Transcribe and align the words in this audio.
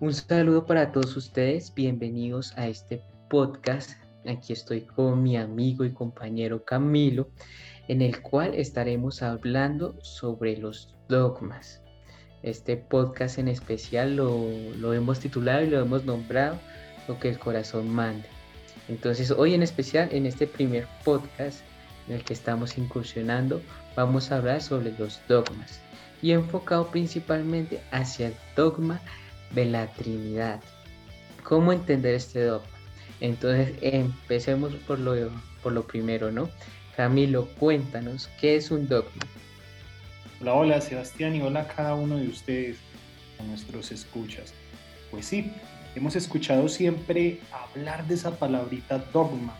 Un 0.00 0.14
saludo 0.14 0.64
para 0.64 0.92
todos 0.92 1.14
ustedes, 1.18 1.74
bienvenidos 1.74 2.56
a 2.56 2.68
este 2.68 3.02
podcast. 3.28 3.90
Aquí 4.26 4.54
estoy 4.54 4.80
con 4.80 5.22
mi 5.22 5.36
amigo 5.36 5.84
y 5.84 5.92
compañero 5.92 6.64
Camilo, 6.64 7.28
en 7.86 8.00
el 8.00 8.22
cual 8.22 8.54
estaremos 8.54 9.20
hablando 9.20 10.02
sobre 10.02 10.56
los 10.56 10.96
dogmas. 11.10 11.82
Este 12.42 12.78
podcast 12.78 13.38
en 13.38 13.48
especial 13.48 14.16
lo, 14.16 14.48
lo 14.78 14.94
hemos 14.94 15.20
titulado 15.20 15.64
y 15.64 15.68
lo 15.68 15.80
hemos 15.80 16.06
nombrado 16.06 16.58
Lo 17.06 17.20
que 17.20 17.28
el 17.28 17.38
corazón 17.38 17.90
manda. 17.90 18.24
Entonces 18.88 19.30
hoy 19.30 19.52
en 19.52 19.62
especial, 19.62 20.08
en 20.12 20.24
este 20.24 20.46
primer 20.46 20.86
podcast 21.04 21.60
en 22.08 22.14
el 22.14 22.24
que 22.24 22.32
estamos 22.32 22.78
incursionando, 22.78 23.60
vamos 23.96 24.32
a 24.32 24.38
hablar 24.38 24.62
sobre 24.62 24.96
los 24.98 25.20
dogmas 25.28 25.78
y 26.22 26.32
enfocado 26.32 26.90
principalmente 26.90 27.82
hacia 27.90 28.28
el 28.28 28.34
dogma 28.56 28.98
de 29.54 29.64
la 29.64 29.86
Trinidad. 29.88 30.60
¿Cómo 31.42 31.72
entender 31.72 32.14
este 32.14 32.44
dogma? 32.44 32.68
Entonces 33.20 33.74
empecemos 33.82 34.74
por 34.86 34.98
lo, 34.98 35.14
por 35.62 35.72
lo 35.72 35.86
primero, 35.86 36.30
¿no? 36.30 36.48
Camilo, 36.96 37.46
cuéntanos, 37.58 38.28
¿qué 38.40 38.56
es 38.56 38.70
un 38.70 38.88
dogma? 38.88 39.22
Hola, 40.40 40.54
hola 40.54 40.80
Sebastián 40.80 41.36
y 41.36 41.42
hola 41.42 41.60
a 41.60 41.68
cada 41.68 41.94
uno 41.94 42.16
de 42.16 42.28
ustedes, 42.28 42.78
a 43.38 43.42
nuestros 43.42 43.92
escuchas. 43.92 44.54
Pues 45.10 45.26
sí, 45.26 45.52
hemos 45.94 46.16
escuchado 46.16 46.68
siempre 46.68 47.40
hablar 47.52 48.06
de 48.06 48.14
esa 48.14 48.38
palabrita 48.38 48.98
dogma 49.12 49.54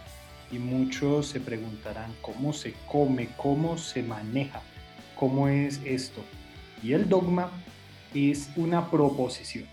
y 0.50 0.58
muchos 0.58 1.28
se 1.28 1.40
preguntarán 1.40 2.14
cómo 2.22 2.52
se 2.52 2.74
come, 2.86 3.28
cómo 3.36 3.78
se 3.78 4.02
maneja, 4.02 4.62
cómo 5.16 5.48
es 5.48 5.80
esto. 5.84 6.24
Y 6.82 6.92
el 6.92 7.08
dogma 7.08 7.50
es 8.14 8.50
una 8.56 8.90
proposición. 8.90 9.66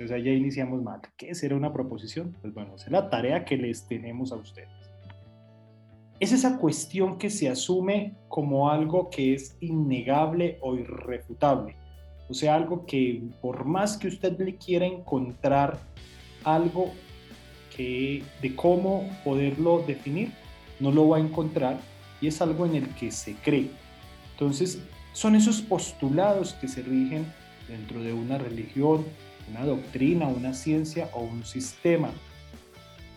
Entonces 0.00 0.16
ahí 0.16 0.22
ya 0.22 0.32
iniciamos 0.32 0.82
mal. 0.82 1.02
¿Qué 1.18 1.34
será 1.34 1.54
una 1.56 1.74
proposición? 1.74 2.34
Pues 2.40 2.54
bueno, 2.54 2.74
es 2.74 2.90
la 2.90 3.10
tarea 3.10 3.44
que 3.44 3.58
les 3.58 3.86
tenemos 3.86 4.32
a 4.32 4.36
ustedes. 4.36 4.70
Es 6.18 6.32
esa 6.32 6.56
cuestión 6.56 7.18
que 7.18 7.28
se 7.28 7.50
asume 7.50 8.14
como 8.28 8.70
algo 8.70 9.10
que 9.10 9.34
es 9.34 9.58
innegable 9.60 10.56
o 10.62 10.74
irrefutable. 10.74 11.76
O 12.30 12.32
sea, 12.32 12.54
algo 12.54 12.86
que 12.86 13.22
por 13.42 13.66
más 13.66 13.98
que 13.98 14.08
usted 14.08 14.38
le 14.38 14.56
quiera 14.56 14.86
encontrar 14.86 15.78
algo 16.44 16.92
que 17.76 18.22
de 18.40 18.56
cómo 18.56 19.06
poderlo 19.22 19.84
definir, 19.86 20.32
no 20.78 20.92
lo 20.92 21.10
va 21.10 21.18
a 21.18 21.20
encontrar 21.20 21.78
y 22.22 22.28
es 22.28 22.40
algo 22.40 22.64
en 22.64 22.76
el 22.76 22.88
que 22.94 23.10
se 23.10 23.34
cree. 23.34 23.68
Entonces, 24.32 24.82
son 25.12 25.34
esos 25.34 25.60
postulados 25.60 26.54
que 26.54 26.68
se 26.68 26.80
rigen 26.80 27.26
dentro 27.68 28.02
de 28.02 28.14
una 28.14 28.38
religión, 28.38 29.04
una 29.50 29.64
doctrina, 29.64 30.26
una 30.26 30.54
ciencia 30.54 31.10
o 31.12 31.20
un 31.20 31.44
sistema. 31.44 32.10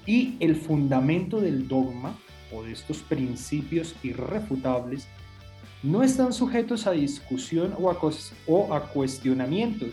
Y 0.06 0.36
el 0.40 0.56
fundamento 0.56 1.40
del 1.40 1.67
dogma 1.67 2.17
o 2.52 2.64
de 2.64 2.73
estos 2.73 2.98
principios 3.00 3.95
irrefutables 4.03 5.08
no 5.81 6.03
están 6.03 6.34
sujetos 6.34 6.88
a 6.88 6.92
discusión 6.92 7.75
o 7.78 7.90
a, 7.90 7.98
o 8.48 8.73
a 8.73 8.90
cuestionamientos. 8.90 9.90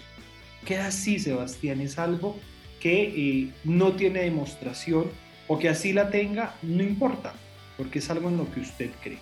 Queda 0.64 0.88
así, 0.88 1.18
Sebastián, 1.18 1.80
es 1.80 1.98
algo 1.98 2.36
que 2.80 3.02
eh, 3.02 3.52
no 3.64 3.92
tiene 3.92 4.20
demostración 4.20 5.06
o 5.48 5.58
que 5.58 5.68
así 5.68 5.92
la 5.92 6.10
tenga, 6.10 6.54
no 6.62 6.82
importa, 6.82 7.34
porque 7.76 7.98
es 7.98 8.10
algo 8.10 8.28
en 8.28 8.36
lo 8.36 8.50
que 8.52 8.60
usted 8.60 8.90
cree. 9.02 9.18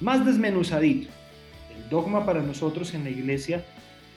Más 0.00 0.24
desmenuzadito, 0.24 1.08
el 1.74 1.88
dogma 1.88 2.24
para 2.24 2.42
nosotros 2.42 2.94
en 2.94 3.04
la 3.04 3.10
iglesia 3.10 3.64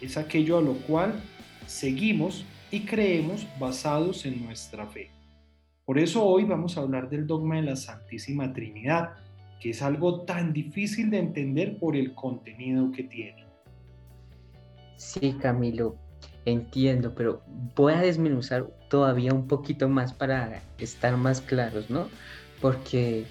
es 0.02 0.18
aquello 0.18 0.58
a 0.58 0.62
lo 0.62 0.74
cual 0.74 1.22
seguimos 1.70 2.46
y 2.72 2.82
creemos 2.82 3.48
basados 3.60 4.26
en 4.26 4.44
nuestra 4.44 4.88
fe. 4.88 5.12
Por 5.86 6.00
eso 6.00 6.26
hoy 6.26 6.44
vamos 6.44 6.78
a 6.78 6.82
hablar 6.82 7.10
del 7.10 7.28
dogma 7.28 7.58
de 7.58 7.62
la 7.62 7.76
Santísima 7.76 8.52
Trinidad, 8.52 9.12
que 9.62 9.70
es 9.70 9.82
algo 9.84 10.22
tan 10.22 10.52
difícil 10.52 11.12
de 11.12 11.20
entender 11.20 11.78
por 11.78 11.96
el 11.96 12.16
contenido 12.16 12.92
que 12.92 13.04
tiene. 13.04 13.46
Sí, 14.98 15.36
Camilo, 15.40 15.96
entiendo, 16.46 17.14
pero 17.14 17.44
voy 17.76 17.94
a 17.94 18.02
desmenuzar 18.02 18.68
todavía 18.90 19.32
un 19.32 19.48
poquito 19.48 19.88
más 19.88 20.12
para 20.12 20.64
estar 20.80 21.18
más 21.18 21.40
claros, 21.40 21.90
¿no? 21.90 22.10
Porque 22.62 23.26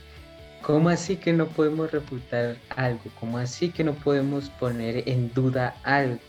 ¿cómo 0.63 0.91
así 0.91 1.17
que 1.17 1.33
no 1.33 1.47
podemos 1.47 1.91
refutar 1.91 2.57
algo? 2.77 3.03
¿Cómo 3.19 3.39
así 3.39 3.71
que 3.71 3.83
no 3.83 3.95
podemos 3.95 4.49
poner 4.51 5.09
en 5.09 5.33
duda 5.35 5.75
algo? 5.83 6.21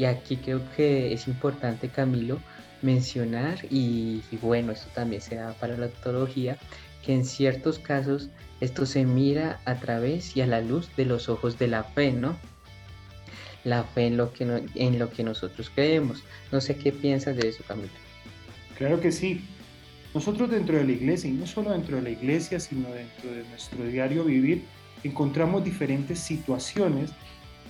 Y 0.00 0.06
aquí 0.06 0.38
creo 0.38 0.62
que 0.74 1.12
es 1.12 1.28
importante, 1.28 1.90
Camilo, 1.90 2.40
mencionar, 2.80 3.58
y, 3.68 4.22
bueno, 4.40 4.72
esto 4.72 4.88
también 4.94 5.20
se 5.20 5.34
da 5.34 5.52
para 5.52 5.76
la 5.76 5.88
ontología, 5.88 6.56
que 7.04 7.12
en 7.12 7.26
ciertos 7.26 7.78
casos 7.78 8.30
esto 8.62 8.86
se 8.86 9.04
mira 9.04 9.60
a 9.66 9.74
través 9.74 10.34
y 10.38 10.40
a 10.40 10.46
la 10.46 10.62
luz 10.62 10.88
de 10.96 11.04
los 11.04 11.28
ojos 11.28 11.58
de 11.58 11.68
la 11.68 11.84
fe, 11.84 12.12
¿no? 12.12 12.38
La 13.62 13.84
fe 13.84 14.06
en 14.06 14.16
lo 14.16 14.32
que, 14.32 14.62
en 14.74 14.98
lo 14.98 15.10
que 15.10 15.22
nosotros 15.22 15.70
creemos. 15.74 16.24
No 16.50 16.62
sé 16.62 16.76
qué 16.76 16.92
piensas 16.92 17.36
de 17.36 17.48
eso, 17.48 17.62
Camilo. 17.68 17.92
Claro 18.78 19.02
que 19.02 19.12
sí. 19.12 19.44
Nosotros 20.14 20.48
dentro 20.48 20.78
de 20.78 20.84
la 20.84 20.92
iglesia, 20.92 21.28
y 21.28 21.34
no 21.34 21.46
solo 21.46 21.72
dentro 21.72 21.96
de 21.96 22.02
la 22.04 22.10
iglesia, 22.10 22.58
sino 22.58 22.88
dentro 22.88 23.32
de 23.32 23.44
nuestro 23.50 23.84
diario 23.84 24.24
vivir, 24.24 24.64
encontramos 25.04 25.62
diferentes 25.62 26.20
situaciones 26.20 27.10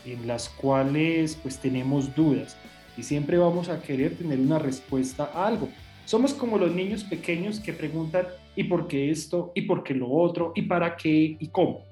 en 0.05 0.27
las 0.27 0.49
cuales 0.49 1.39
pues 1.43 1.59
tenemos 1.59 2.15
dudas 2.15 2.57
y 2.97 3.03
siempre 3.03 3.39
vamos 3.39 3.69
a 3.69 3.81
querer 3.81 4.17
tener 4.17 4.39
una 4.39 4.59
respuesta 4.59 5.31
a 5.35 5.47
algo. 5.47 5.69
Somos 6.05 6.35
como 6.35 6.59
los 6.59 6.75
niños 6.75 7.05
pequeños 7.05 7.61
que 7.61 7.73
preguntan 7.73 8.27
¿y 8.57 8.65
por 8.65 8.89
qué 8.89 9.11
esto? 9.11 9.53
¿y 9.55 9.63
por 9.63 9.83
qué 9.83 9.95
lo 9.95 10.11
otro? 10.11 10.53
¿y 10.55 10.63
para 10.63 10.97
qué? 10.97 11.37
¿y 11.39 11.49
cómo? 11.49 11.85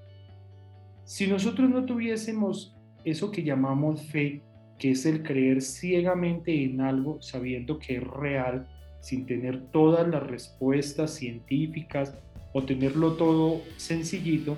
Si 1.05 1.27
nosotros 1.27 1.71
no 1.71 1.85
tuviésemos 1.85 2.77
eso 3.05 3.31
que 3.31 3.43
llamamos 3.43 4.03
fe, 4.03 4.43
que 4.79 4.91
es 4.91 5.07
el 5.07 5.23
creer 5.23 5.63
ciegamente 5.63 6.65
en 6.65 6.81
algo 6.81 7.21
sabiendo 7.23 7.79
que 7.79 7.97
es 7.97 8.05
real, 8.05 8.69
sin 9.01 9.27
tener 9.27 9.71
todas 9.71 10.07
las 10.09 10.23
respuestas 10.27 11.15
científicas 11.15 12.15
o 12.53 12.63
tenerlo 12.65 13.15
todo 13.15 13.63
sencillito, 13.77 14.57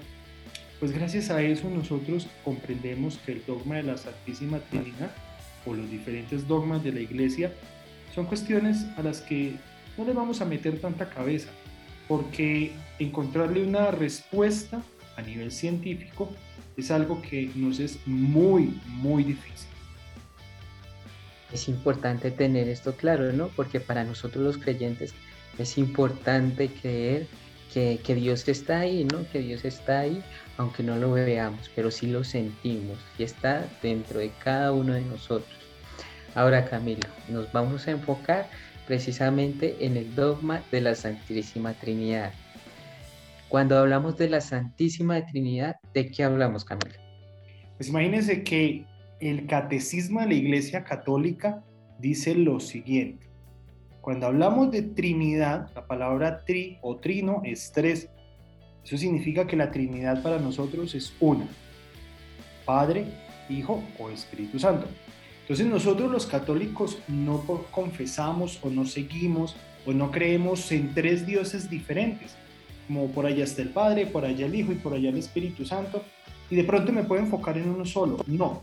pues 0.81 0.93
gracias 0.93 1.31
a 1.31 1.43
eso 1.43 1.69
nosotros 1.69 2.27
comprendemos 2.43 3.19
que 3.19 3.33
el 3.33 3.43
dogma 3.47 3.77
de 3.77 3.83
la 3.83 3.99
Santísima 3.99 4.59
Trinidad 4.59 5.11
o 5.67 5.75
los 5.75 5.91
diferentes 5.91 6.49
dogmas 6.49 6.83
de 6.83 6.93
la 6.93 7.01
Iglesia 7.01 7.53
son 8.15 8.25
cuestiones 8.25 8.87
a 8.97 9.03
las 9.03 9.21
que 9.21 9.57
no 9.99 10.05
le 10.05 10.15
vamos 10.15 10.41
a 10.41 10.47
meter 10.47 10.81
tanta 10.81 11.11
cabeza, 11.11 11.51
porque 12.09 12.73
encontrarle 12.99 13.63
una 13.63 13.91
respuesta 13.91 14.83
a 15.17 15.23
nivel 15.23 15.53
científico 15.53 16.31
es 16.79 16.91
algo 16.91 17.21
que 17.21 17.51
nos 17.55 17.79
es 17.79 17.99
muy, 18.07 18.81
muy 18.87 19.23
difícil. 19.23 19.69
Es 21.53 21.69
importante 21.69 22.31
tener 22.31 22.69
esto 22.69 22.95
claro, 22.95 23.33
¿no? 23.33 23.49
Porque 23.49 23.81
para 23.81 24.05
nosotros 24.05 24.43
los 24.43 24.57
creyentes 24.57 25.13
es 25.59 25.77
importante 25.77 26.69
creer 26.69 27.27
que, 27.73 28.01
que, 28.05 28.15
Dios 28.15 28.49
está 28.49 28.81
ahí, 28.81 29.05
¿no? 29.05 29.29
Que 29.31 29.41
Dios 29.41 29.65
está 29.65 30.01
ahí, 30.01 30.23
aunque 30.57 30.83
no 30.83 30.97
lo 30.97 31.13
veamos, 31.13 31.71
pero 31.75 31.91
sí 31.91 32.07
lo 32.07 32.25
sentimos 32.25 32.99
y 33.19 33.23
está 33.23 33.67
dentro 33.83 34.19
de 34.19 34.31
cada 34.43 34.73
uno 34.73 34.95
de 34.95 35.03
nosotros. 35.03 35.57
Ahora, 36.35 36.65
Camilo, 36.65 37.09
nos 37.29 37.51
vamos 37.53 37.89
a 37.89 37.93
enfocar 37.93 38.49
precisamente 38.87 39.77
en 39.81 39.97
el 39.97 40.15
dogma 40.15 40.63
de 40.71 40.81
la 40.81 40.95
Santísima 40.95 41.75
Trinidad. 41.75 42.33
Cuando 43.49 43.79
hablamos 43.79 44.17
de 44.17 44.29
la 44.29 44.41
Santísima 44.41 45.25
Trinidad, 45.27 45.77
¿de 45.95 46.11
qué 46.11 46.25
hablamos, 46.25 46.65
Camilo? 46.65 46.99
Pues 47.77 47.89
imagínense 47.89 48.43
que 48.45 48.85
el 49.21 49.47
catecismo 49.47 50.21
de 50.21 50.27
la 50.27 50.35
Iglesia 50.35 50.85
Católica 50.85 51.63
dice 51.99 52.35
lo 52.35 52.61
siguiente. 52.61 53.30
Cuando 54.01 54.27
hablamos 54.27 54.71
de 54.71 54.83
Trinidad, 54.83 55.71
la 55.75 55.87
palabra 55.87 56.45
tri 56.45 56.79
o 56.81 56.97
trino 56.97 57.43
es 57.45 57.71
tres. 57.73 58.09
Eso 58.85 58.97
significa 58.97 59.47
que 59.47 59.57
la 59.57 59.71
Trinidad 59.71 60.23
para 60.23 60.39
nosotros 60.39 60.95
es 60.95 61.13
una. 61.21 61.47
Padre, 62.65 63.07
Hijo 63.51 63.83
o 63.99 64.11
Espíritu 64.11 64.59
Santo. 64.59 64.87
Entonces 65.43 65.67
nosotros 65.67 66.11
los 66.11 66.27
católicos 66.27 66.99
no 67.09 67.45
confesamos 67.71 68.59
o 68.63 68.71
no 68.71 68.87
seguimos 68.87 69.57
o 69.85 69.93
no 69.93 70.11
creemos 70.11 70.71
en 70.73 70.95
tres 70.95 71.27
dioses 71.27 71.69
diferentes, 71.69 72.37
como 72.87 73.11
por 73.11 73.27
allá 73.27 73.45
está 73.45 73.63
el 73.63 73.71
Padre, 73.71 74.07
por 74.07 74.25
allá 74.25 74.47
el 74.47 74.55
Hijo 74.55 74.73
y 74.73 74.77
por 74.77 74.95
allá 74.95 75.11
el 75.11 75.19
Espíritu 75.19 75.65
Santo, 75.65 76.03
y 76.49 76.57
de 76.57 76.65
pronto 76.65 76.93
me 76.93 77.05
puedo 77.05 77.23
enfocar 77.23 77.59
en 77.59 77.69
uno 77.69 77.85
solo. 77.85 78.19
No, 78.27 78.63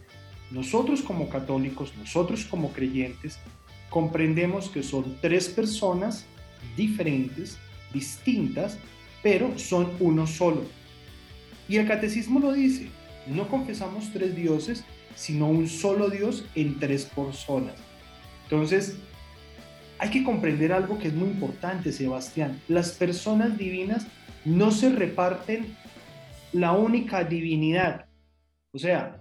nosotros 0.52 1.02
como 1.02 1.30
católicos, 1.30 1.94
nosotros 1.98 2.46
como 2.46 2.72
creyentes, 2.72 3.40
comprendemos 3.90 4.70
que 4.70 4.84
son 4.84 5.18
tres 5.22 5.50
personas 5.50 6.26
diferentes, 6.76 7.58
distintas, 7.94 8.78
pero 9.24 9.58
son 9.58 9.92
uno 10.00 10.28
solo. 10.28 10.64
Y 11.68 11.78
el 11.78 11.88
catecismo 11.88 12.40
lo 12.40 12.54
dice, 12.54 12.90
no 13.28 13.48
confesamos 13.48 14.12
tres 14.14 14.36
dioses, 14.36 14.84
sino 15.16 15.50
un 15.50 15.68
solo 15.68 16.10
Dios 16.10 16.46
en 16.56 16.80
tres 16.80 17.06
personas. 17.06 17.74
Entonces, 18.44 18.98
hay 20.00 20.10
que 20.10 20.24
comprender 20.24 20.72
algo 20.72 21.00
que 21.00 21.08
es 21.08 21.14
muy 21.14 21.30
importante, 21.30 21.92
Sebastián. 21.92 22.62
Las 22.68 22.92
personas 22.92 23.58
divinas 23.58 24.08
no 24.46 24.72
se 24.72 24.90
reparten 24.90 25.76
la 26.54 26.72
única 26.72 27.24
divinidad. 27.24 28.06
O 28.72 28.78
sea, 28.78 29.20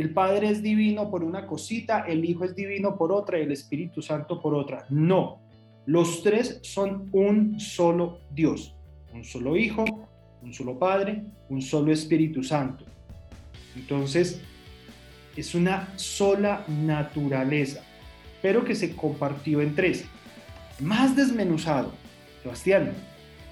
el 0.00 0.10
Padre 0.10 0.50
es 0.50 0.62
divino 0.62 1.10
por 1.10 1.24
una 1.24 1.46
cosita, 1.46 2.00
el 2.06 2.22
Hijo 2.24 2.44
es 2.44 2.54
divino 2.54 2.96
por 2.98 3.12
otra 3.12 3.38
el 3.38 3.50
Espíritu 3.50 4.02
Santo 4.02 4.42
por 4.42 4.54
otra. 4.54 4.84
No, 4.90 5.40
los 5.86 6.22
tres 6.22 6.58
son 6.62 7.08
un 7.12 7.58
solo 7.58 8.20
Dios, 8.30 8.74
un 9.14 9.24
solo 9.24 9.56
Hijo, 9.56 9.84
un 10.42 10.52
solo 10.52 10.78
Padre, 10.78 11.22
un 11.48 11.62
solo 11.62 11.92
Espíritu 11.92 12.42
Santo. 12.42 12.84
Entonces, 13.74 14.42
es 15.34 15.54
una 15.54 15.88
sola 15.96 16.64
naturaleza, 16.68 17.82
pero 18.42 18.64
que 18.64 18.74
se 18.74 18.94
compartió 18.94 19.62
en 19.62 19.74
tres. 19.74 20.04
Más 20.78 21.16
desmenuzado. 21.16 21.92
Sebastián, 22.42 22.92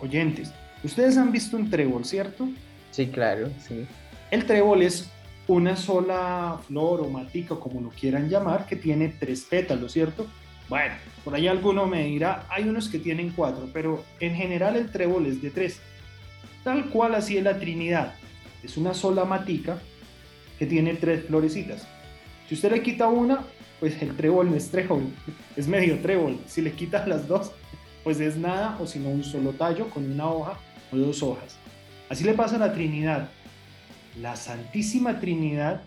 oyentes, 0.00 0.52
ustedes 0.82 1.16
han 1.16 1.32
visto 1.32 1.56
un 1.56 1.70
trébol, 1.70 2.04
¿cierto? 2.04 2.48
Sí, 2.90 3.06
claro, 3.06 3.48
sí. 3.66 3.86
El 4.30 4.44
trébol 4.44 4.82
es 4.82 5.10
una 5.46 5.76
sola 5.76 6.58
flor 6.66 7.00
o 7.00 7.10
matica, 7.10 7.56
como 7.56 7.80
lo 7.80 7.90
quieran 7.90 8.28
llamar, 8.28 8.66
que 8.66 8.76
tiene 8.76 9.08
tres 9.08 9.42
pétalos, 9.42 9.92
¿cierto? 9.92 10.26
Bueno, 10.68 10.94
por 11.24 11.34
ahí 11.34 11.46
alguno 11.46 11.86
me 11.86 12.04
dirá, 12.04 12.46
hay 12.48 12.64
unos 12.64 12.88
que 12.88 12.98
tienen 12.98 13.30
cuatro, 13.30 13.68
pero 13.72 14.04
en 14.20 14.34
general 14.34 14.76
el 14.76 14.90
trébol 14.90 15.26
es 15.26 15.42
de 15.42 15.50
tres. 15.50 15.80
Tal 16.62 16.88
cual 16.88 17.14
así 17.14 17.36
es 17.36 17.44
la 17.44 17.58
Trinidad. 17.58 18.14
Es 18.62 18.78
una 18.78 18.94
sola 18.94 19.26
matica 19.26 19.78
que 20.58 20.64
tiene 20.64 20.94
tres 20.94 21.26
florecitas. 21.26 21.86
Si 22.48 22.54
usted 22.54 22.72
le 22.72 22.82
quita 22.82 23.08
una, 23.08 23.44
pues 23.80 24.00
el 24.00 24.16
trébol 24.16 24.50
no 24.50 24.56
es 24.56 24.70
trébol, 24.70 25.02
es 25.56 25.68
medio 25.68 25.98
trébol. 25.98 26.38
Si 26.46 26.62
le 26.62 26.72
quitas 26.72 27.06
las 27.06 27.28
dos, 27.28 27.52
pues 28.02 28.20
es 28.20 28.36
nada 28.36 28.78
o 28.80 28.86
sino 28.86 29.10
un 29.10 29.24
solo 29.24 29.52
tallo 29.52 29.90
con 29.90 30.10
una 30.10 30.30
hoja 30.30 30.58
o 30.90 30.96
dos 30.96 31.22
hojas. 31.22 31.58
Así 32.08 32.24
le 32.24 32.32
pasa 32.32 32.56
a 32.56 32.58
la 32.58 32.72
Trinidad. 32.72 33.28
La 34.20 34.36
Santísima 34.36 35.18
Trinidad 35.18 35.82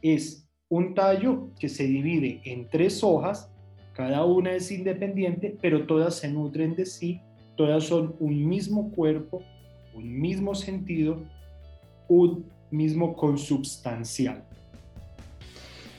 es 0.00 0.48
un 0.70 0.94
tallo 0.94 1.50
que 1.58 1.68
se 1.68 1.84
divide 1.84 2.40
en 2.44 2.68
tres 2.68 3.04
hojas, 3.04 3.50
cada 3.92 4.24
una 4.24 4.52
es 4.52 4.70
independiente, 4.70 5.58
pero 5.60 5.86
todas 5.86 6.14
se 6.14 6.30
nutren 6.30 6.74
de 6.74 6.86
sí, 6.86 7.20
todas 7.56 7.84
son 7.84 8.16
un 8.18 8.48
mismo 8.48 8.90
cuerpo, 8.92 9.42
un 9.94 10.20
mismo 10.20 10.54
sentido, 10.54 11.22
un 12.08 12.46
mismo 12.70 13.14
consubstancial. 13.14 14.42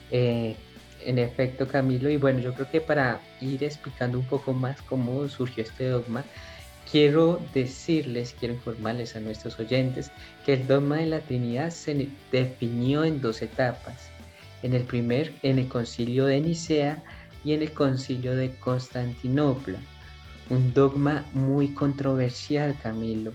Eh, 0.09 0.55
en 1.05 1.19
efecto, 1.19 1.67
Camilo, 1.67 2.09
y 2.09 2.17
bueno, 2.17 2.39
yo 2.39 2.53
creo 2.53 2.69
que 2.71 2.81
para 2.81 3.21
ir 3.39 3.63
explicando 3.63 4.17
un 4.17 4.25
poco 4.25 4.53
más 4.53 4.81
cómo 4.81 5.27
surgió 5.27 5.63
este 5.63 5.87
dogma, 5.89 6.23
quiero 6.91 7.39
decirles, 7.53 8.35
quiero 8.37 8.55
informarles 8.55 9.15
a 9.15 9.21
nuestros 9.21 9.57
oyentes 9.59 10.11
que 10.45 10.53
el 10.53 10.67
dogma 10.67 10.97
de 10.97 11.05
la 11.05 11.21
Trinidad 11.21 11.69
se 11.69 12.09
definió 12.31 13.05
en 13.05 13.21
dos 13.21 13.41
etapas. 13.41 14.09
En 14.61 14.73
el 14.73 14.83
primer, 14.83 15.33
en 15.41 15.57
el 15.57 15.67
concilio 15.69 16.25
de 16.25 16.41
Nicea 16.41 17.01
y 17.45 17.53
en 17.53 17.61
el 17.61 17.71
concilio 17.71 18.35
de 18.35 18.51
Constantinopla. 18.55 19.79
Un 20.49 20.73
dogma 20.73 21.25
muy 21.33 21.73
controversial, 21.73 22.77
Camilo. 22.83 23.31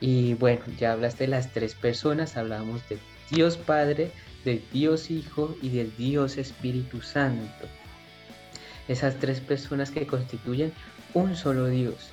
Y 0.00 0.34
bueno, 0.34 0.62
ya 0.78 0.92
hablaste 0.92 1.24
de 1.24 1.30
las 1.30 1.52
tres 1.52 1.74
personas, 1.74 2.36
hablamos 2.36 2.88
de 2.88 2.98
Dios 3.30 3.56
Padre, 3.56 4.12
del 4.44 4.62
Dios 4.72 5.10
Hijo 5.10 5.56
y 5.60 5.70
del 5.70 5.94
Dios 5.96 6.38
Espíritu 6.38 7.02
Santo. 7.02 7.66
Esas 8.88 9.16
tres 9.16 9.40
personas 9.40 9.90
que 9.90 10.06
constituyen 10.06 10.72
un 11.12 11.36
solo 11.36 11.66
Dios. 11.66 12.12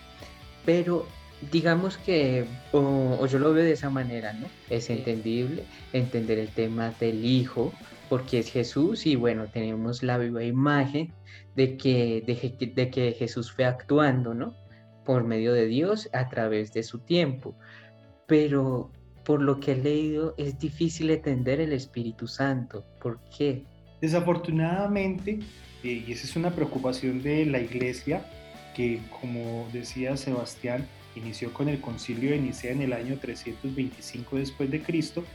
Pero 0.67 1.05
digamos 1.49 1.97
que, 1.97 2.45
o, 2.73 3.25
yo 3.25 3.39
lo 3.39 3.53
veo 3.53 3.63
de 3.63 3.71
esa 3.71 3.89
manera, 3.89 4.33
¿no? 4.33 4.47
Es 4.69 4.89
entendible 4.89 5.63
entender 5.93 6.39
el 6.39 6.49
tema 6.49 6.93
del 6.99 7.23
Hijo, 7.23 7.71
porque 8.09 8.39
es 8.39 8.51
Jesús 8.51 9.05
y 9.05 9.15
bueno, 9.15 9.45
tenemos 9.47 10.03
la 10.03 10.17
viva 10.17 10.43
imagen 10.43 11.13
de 11.55 11.77
que, 11.77 12.21
de, 12.27 12.71
de 12.75 12.89
que 12.89 13.13
Jesús 13.13 13.49
fue 13.49 13.63
actuando, 13.63 14.33
¿no? 14.33 14.55
Por 15.05 15.23
medio 15.23 15.53
de 15.53 15.67
Dios 15.67 16.09
a 16.11 16.27
través 16.27 16.73
de 16.73 16.83
su 16.83 16.99
tiempo. 16.99 17.55
Pero 18.27 18.91
por 19.23 19.41
lo 19.41 19.61
que 19.61 19.71
he 19.71 19.77
leído, 19.77 20.35
es 20.37 20.59
difícil 20.59 21.09
entender 21.11 21.61
el 21.61 21.71
Espíritu 21.71 22.27
Santo. 22.27 22.83
¿Por 23.01 23.21
qué? 23.37 23.63
Desafortunadamente, 24.01 25.39
eh, 25.85 26.03
y 26.05 26.11
esa 26.11 26.25
es 26.25 26.35
una 26.35 26.51
preocupación 26.51 27.23
de 27.23 27.45
la 27.45 27.61
iglesia, 27.61 28.25
que 28.77 28.99
como 29.19 29.67
decía 29.73 30.15
Sebastián, 30.15 30.87
inició 31.15 31.51
con 31.51 31.67
el 31.67 31.81
concilio 31.81 32.29
de 32.29 32.37
Nicea 32.37 32.71
en 32.71 32.83
el 32.83 32.93
año 32.93 33.17
325 33.19 34.37
después 34.37 34.69
de 34.69 34.83
Cristo, 34.83 35.25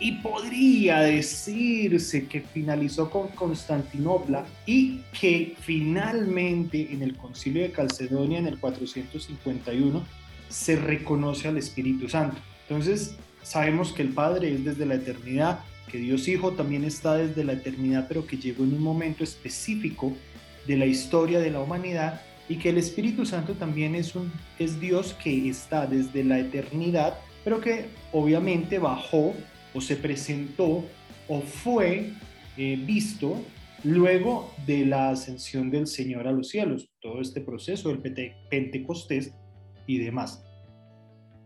y 0.00 0.12
podría 0.20 1.00
decirse 1.02 2.26
que 2.26 2.40
finalizó 2.40 3.08
con 3.08 3.28
Constantinopla 3.28 4.44
y 4.66 4.98
que 5.18 5.54
finalmente 5.60 6.92
en 6.92 7.02
el 7.02 7.16
concilio 7.16 7.62
de 7.62 7.70
Calcedonia 7.70 8.40
en 8.40 8.48
el 8.48 8.58
451 8.58 10.04
se 10.48 10.74
reconoce 10.74 11.46
al 11.46 11.56
Espíritu 11.56 12.08
Santo. 12.08 12.38
Entonces, 12.68 13.14
sabemos 13.44 13.92
que 13.92 14.02
el 14.02 14.08
Padre 14.08 14.52
es 14.52 14.64
desde 14.64 14.86
la 14.86 14.96
eternidad, 14.96 15.60
que 15.88 15.98
Dios 15.98 16.26
Hijo 16.26 16.50
también 16.52 16.84
está 16.84 17.14
desde 17.14 17.44
la 17.44 17.52
eternidad, 17.52 18.06
pero 18.08 18.26
que 18.26 18.38
llegó 18.38 18.64
en 18.64 18.74
un 18.74 18.82
momento 18.82 19.22
específico 19.22 20.16
de 20.66 20.78
la 20.78 20.86
historia 20.86 21.38
de 21.38 21.52
la 21.52 21.60
humanidad 21.60 22.22
y 22.48 22.56
que 22.56 22.70
el 22.70 22.78
Espíritu 22.78 23.24
Santo 23.24 23.54
también 23.54 23.94
es, 23.94 24.14
un, 24.14 24.32
es 24.58 24.80
Dios 24.80 25.14
que 25.14 25.48
está 25.48 25.86
desde 25.86 26.24
la 26.24 26.38
eternidad, 26.38 27.18
pero 27.44 27.60
que 27.60 27.86
obviamente 28.12 28.78
bajó 28.78 29.34
o 29.74 29.80
se 29.80 29.96
presentó 29.96 30.84
o 31.28 31.40
fue 31.40 32.10
eh, 32.56 32.78
visto 32.84 33.40
luego 33.84 34.52
de 34.66 34.86
la 34.86 35.10
ascensión 35.10 35.70
del 35.70 35.86
Señor 35.86 36.28
a 36.28 36.32
los 36.32 36.48
cielos, 36.48 36.90
todo 37.00 37.20
este 37.20 37.40
proceso 37.40 37.88
del 37.88 38.34
Pentecostés 38.50 39.32
y 39.86 39.98
demás. 39.98 40.44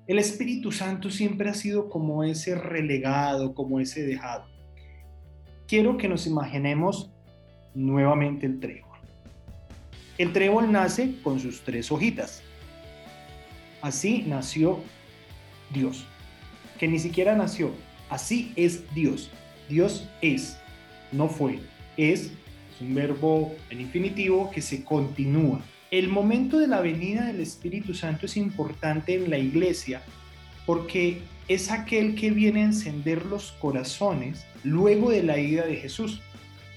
El 0.06 0.18
Espíritu 0.18 0.70
Santo 0.70 1.10
siempre 1.10 1.48
ha 1.48 1.54
sido 1.54 1.88
como 1.88 2.22
ese 2.22 2.54
relegado, 2.54 3.54
como 3.54 3.80
ese 3.80 4.04
dejado. 4.04 4.44
Quiero 5.66 5.96
que 5.96 6.08
nos 6.08 6.26
imaginemos 6.26 7.10
nuevamente 7.74 8.46
el 8.46 8.60
trébol. 8.60 8.85
El 10.18 10.32
trébol 10.32 10.72
nace 10.72 11.14
con 11.22 11.40
sus 11.40 11.60
tres 11.60 11.92
hojitas. 11.92 12.42
Así 13.82 14.24
nació 14.26 14.80
Dios, 15.72 16.06
que 16.78 16.88
ni 16.88 16.98
siquiera 16.98 17.36
nació. 17.36 17.70
Así 18.08 18.52
es 18.56 18.82
Dios. 18.94 19.30
Dios 19.68 20.08
es, 20.22 20.56
no 21.12 21.28
fue. 21.28 21.60
Es, 21.96 22.30
un 22.80 22.94
verbo 22.94 23.54
en 23.70 23.80
infinitivo 23.80 24.50
que 24.50 24.62
se 24.62 24.84
continúa. 24.84 25.60
El 25.90 26.08
momento 26.08 26.58
de 26.58 26.66
la 26.66 26.80
venida 26.80 27.26
del 27.26 27.40
Espíritu 27.40 27.94
Santo 27.94 28.26
es 28.26 28.36
importante 28.36 29.14
en 29.14 29.30
la 29.30 29.38
iglesia 29.38 30.02
porque 30.66 31.22
es 31.48 31.70
aquel 31.70 32.16
que 32.16 32.30
viene 32.30 32.62
a 32.62 32.66
encender 32.66 33.24
los 33.26 33.52
corazones 33.52 34.44
luego 34.64 35.10
de 35.10 35.22
la 35.22 35.38
ida 35.38 35.64
de 35.64 35.76
Jesús. 35.76 36.20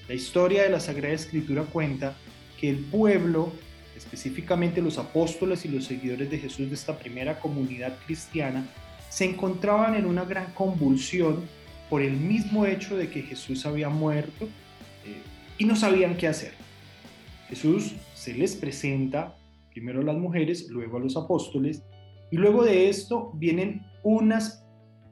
La 0.08 0.14
historia 0.14 0.62
de 0.62 0.70
la 0.70 0.80
Sagrada 0.80 1.14
Escritura 1.14 1.64
cuenta 1.64 2.16
que 2.60 2.68
el 2.68 2.78
pueblo, 2.78 3.52
específicamente 3.96 4.82
los 4.82 4.98
apóstoles 4.98 5.64
y 5.64 5.68
los 5.68 5.84
seguidores 5.84 6.30
de 6.30 6.38
Jesús 6.38 6.68
de 6.68 6.74
esta 6.74 6.98
primera 6.98 7.40
comunidad 7.40 7.96
cristiana, 8.04 8.66
se 9.08 9.24
encontraban 9.24 9.94
en 9.94 10.04
una 10.04 10.24
gran 10.24 10.52
convulsión 10.52 11.48
por 11.88 12.02
el 12.02 12.12
mismo 12.12 12.66
hecho 12.66 12.96
de 12.96 13.08
que 13.08 13.22
Jesús 13.22 13.66
había 13.66 13.88
muerto 13.88 14.44
eh, 15.04 15.22
y 15.58 15.64
no 15.64 15.74
sabían 15.74 16.16
qué 16.16 16.28
hacer. 16.28 16.52
Jesús 17.48 17.94
se 18.14 18.34
les 18.34 18.54
presenta 18.54 19.36
primero 19.70 20.00
a 20.00 20.04
las 20.04 20.16
mujeres, 20.16 20.68
luego 20.68 20.98
a 20.98 21.00
los 21.00 21.16
apóstoles, 21.16 21.82
y 22.30 22.36
luego 22.36 22.64
de 22.64 22.88
esto 22.88 23.32
vienen 23.34 23.82
unas 24.02 24.64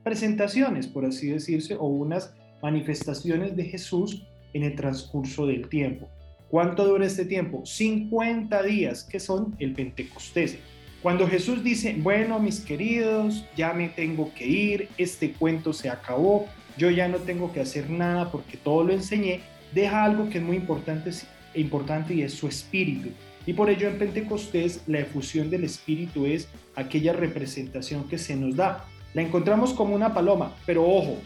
presentaciones, 0.04 0.86
por 0.86 1.04
así 1.04 1.28
decirse, 1.28 1.74
o 1.74 1.86
unas 1.86 2.34
manifestaciones 2.62 3.56
de 3.56 3.64
Jesús 3.64 4.24
en 4.52 4.62
el 4.62 4.76
transcurso 4.76 5.46
del 5.46 5.68
tiempo. 5.68 6.08
¿Cuánto 6.50 6.86
dura 6.86 7.04
este 7.04 7.26
tiempo? 7.26 7.66
50 7.66 8.62
días, 8.62 9.04
que 9.04 9.20
son 9.20 9.54
el 9.58 9.74
Pentecostés. 9.74 10.58
Cuando 11.02 11.28
Jesús 11.28 11.62
dice, 11.62 11.94
bueno, 11.98 12.40
mis 12.40 12.60
queridos, 12.60 13.44
ya 13.56 13.72
me 13.72 13.88
tengo 13.88 14.32
que 14.34 14.46
ir, 14.46 14.88
este 14.96 15.32
cuento 15.32 15.72
se 15.72 15.90
acabó, 15.90 16.46
yo 16.76 16.90
ya 16.90 17.06
no 17.06 17.18
tengo 17.18 17.52
que 17.52 17.60
hacer 17.60 17.90
nada 17.90 18.32
porque 18.32 18.56
todo 18.56 18.82
lo 18.82 18.92
enseñé, 18.92 19.40
deja 19.74 20.04
algo 20.04 20.28
que 20.30 20.38
es 20.38 20.44
muy 20.44 20.56
importante 20.56 21.10
importante 21.54 22.14
y 22.14 22.22
es 22.22 22.32
su 22.32 22.48
espíritu. 22.48 23.10
Y 23.46 23.52
por 23.52 23.70
ello 23.70 23.88
en 23.88 23.98
Pentecostés 23.98 24.82
la 24.86 25.00
efusión 25.00 25.50
del 25.50 25.64
espíritu 25.64 26.26
es 26.26 26.48
aquella 26.74 27.12
representación 27.12 28.08
que 28.08 28.18
se 28.18 28.36
nos 28.36 28.56
da. 28.56 28.84
La 29.14 29.22
encontramos 29.22 29.72
como 29.72 29.94
una 29.94 30.12
paloma, 30.12 30.54
pero 30.66 30.86
ojo, 30.86 31.16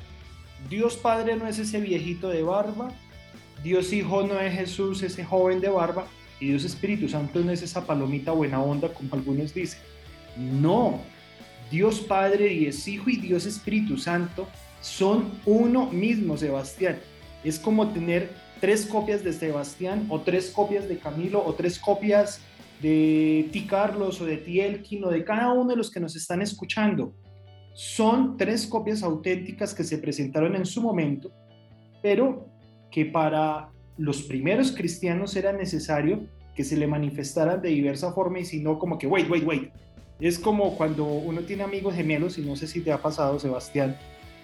Dios 0.70 0.96
Padre 0.96 1.36
no 1.36 1.46
es 1.48 1.58
ese 1.58 1.80
viejito 1.80 2.28
de 2.28 2.42
barba, 2.42 2.92
Dios 3.62 3.92
Hijo 3.92 4.26
no 4.26 4.38
es 4.40 4.54
Jesús, 4.54 5.02
ese 5.02 5.24
joven 5.24 5.60
de 5.60 5.68
barba, 5.68 6.06
y 6.40 6.48
Dios 6.48 6.64
Espíritu 6.64 7.08
Santo 7.08 7.40
no 7.40 7.52
es 7.52 7.62
esa 7.62 7.86
palomita 7.86 8.32
buena 8.32 8.60
onda 8.60 8.92
como 8.92 9.14
algunos 9.14 9.54
dicen. 9.54 9.80
No, 10.36 11.00
Dios 11.70 12.00
Padre, 12.00 12.48
Dios 12.48 12.88
Hijo 12.88 13.10
y 13.10 13.16
Dios 13.16 13.46
Espíritu 13.46 13.96
Santo 13.96 14.48
son 14.80 15.30
uno 15.46 15.86
mismo, 15.86 16.36
Sebastián. 16.36 16.98
Es 17.44 17.58
como 17.58 17.88
tener 17.88 18.30
tres 18.60 18.86
copias 18.86 19.22
de 19.22 19.32
Sebastián 19.32 20.06
o 20.08 20.20
tres 20.20 20.50
copias 20.50 20.88
de 20.88 20.98
Camilo 20.98 21.44
o 21.44 21.54
tres 21.54 21.78
copias 21.78 22.40
de 22.80 23.48
ti 23.52 23.66
Carlos 23.66 24.20
o 24.20 24.26
de 24.26 24.38
ti 24.38 24.60
Elkin 24.60 25.04
o 25.04 25.10
de 25.10 25.24
cada 25.24 25.52
uno 25.52 25.70
de 25.70 25.76
los 25.76 25.90
que 25.90 26.00
nos 26.00 26.16
están 26.16 26.42
escuchando. 26.42 27.14
Son 27.74 28.36
tres 28.36 28.66
copias 28.66 29.02
auténticas 29.02 29.72
que 29.72 29.84
se 29.84 29.98
presentaron 29.98 30.56
en 30.56 30.66
su 30.66 30.82
momento, 30.82 31.30
pero 32.02 32.51
que 32.92 33.06
para 33.06 33.70
los 33.98 34.22
primeros 34.22 34.70
cristianos 34.70 35.34
era 35.34 35.52
necesario 35.52 36.20
que 36.54 36.62
se 36.62 36.76
le 36.76 36.86
manifestaran 36.86 37.60
de 37.60 37.70
diversa 37.70 38.12
forma 38.12 38.38
y 38.38 38.44
si 38.44 38.60
no 38.60 38.78
como 38.78 38.98
que, 38.98 39.06
wait, 39.06 39.28
wait, 39.28 39.44
wait. 39.44 39.70
Es 40.20 40.38
como 40.38 40.76
cuando 40.76 41.04
uno 41.04 41.40
tiene 41.40 41.64
amigos 41.64 41.94
gemelos, 41.94 42.38
y 42.38 42.42
no 42.42 42.54
sé 42.54 42.68
si 42.68 42.80
te 42.80 42.92
ha 42.92 43.02
pasado, 43.02 43.40
Sebastián, 43.40 43.96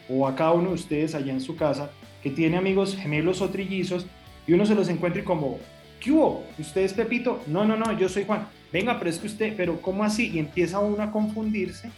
o 0.09 0.27
a 0.27 0.35
cada 0.35 0.53
uno 0.53 0.71
de 0.71 0.75
ustedes 0.75 1.15
allá 1.15 1.33
en 1.33 1.41
su 1.41 1.55
casa, 1.55 1.91
que 2.23 2.31
tiene 2.31 2.57
amigos 2.57 2.97
gemelos 2.97 3.41
o 3.43 3.51
trillizos, 3.51 4.07
y 4.47 4.55
uno 4.55 4.67
se 4.67 4.75
los 4.75 4.89
encuentra 4.89 5.21
y 5.21 5.25
como, 5.25 5.59
¿qué 6.01 6.11
hubo? 6.11 6.45
¿Usted 6.59 6.81
es 6.81 6.95
Pepito? 6.95 7.43
No, 7.47 7.65
no, 7.65 7.77
no, 7.77 7.97
yo 7.97 8.09
soy 8.09 8.25
Juan. 8.25 8.49
Venga, 8.73 8.99
pero 8.99 9.11
es 9.11 9.19
que 9.19 9.27
usted, 9.27 9.55
pero 9.57 9.81
¿cómo 9.81 10.03
así? 10.03 10.31
Y 10.31 10.39
empieza 10.39 10.79
uno 10.79 11.03
a 11.03 11.13
confundirse. 11.13 11.91